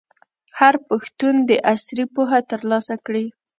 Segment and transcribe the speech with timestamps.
[0.59, 3.25] هر پښتون دي عصري پوهه ترلاسه کړي.